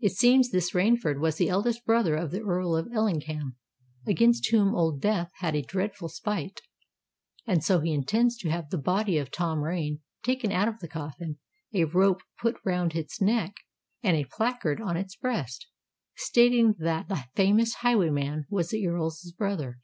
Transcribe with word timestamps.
It 0.00 0.10
seems 0.10 0.48
that 0.50 0.56
this 0.56 0.72
Rainford 0.72 1.20
was 1.20 1.36
the 1.36 1.48
eldest 1.48 1.86
brother 1.86 2.16
of 2.16 2.32
the 2.32 2.40
Earl 2.42 2.74
of 2.74 2.88
Ellingham, 2.92 3.54
against 4.08 4.50
whom 4.50 4.74
Old 4.74 5.00
Death 5.00 5.30
has 5.36 5.54
a 5.54 5.62
dreadful 5.62 6.08
spite; 6.08 6.62
and 7.46 7.62
so 7.62 7.78
he 7.78 7.92
intends 7.92 8.36
to 8.38 8.50
have 8.50 8.70
the 8.70 8.76
body 8.76 9.18
of 9.18 9.30
Tom 9.30 9.60
Rain 9.60 10.00
taken 10.24 10.50
out 10.50 10.66
of 10.66 10.80
the 10.80 10.88
coffin, 10.88 11.38
a 11.72 11.84
rope 11.84 12.22
put 12.40 12.56
round 12.64 12.96
its 12.96 13.20
neck, 13.22 13.54
and 14.02 14.16
a 14.16 14.24
placard 14.24 14.80
on 14.80 14.96
its 14.96 15.14
breast, 15.14 15.68
stating 16.16 16.74
that 16.80 17.06
the 17.06 17.26
famous 17.36 17.74
highwayman 17.74 18.46
was 18.50 18.70
the 18.70 18.84
Earl's 18.84 19.32
brother. 19.38 19.78